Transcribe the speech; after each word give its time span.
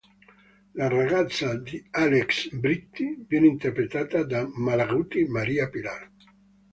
La 0.73 0.87
ragazza 0.89 1.55
di 1.59 1.79
Alex 1.91 2.49
Britti 2.53 3.23
viene 3.27 3.45
interpretata 3.45 4.23
da 4.23 4.49
Malaguti 4.51 5.25
Maria 5.25 5.69
Pilar. 5.69 6.09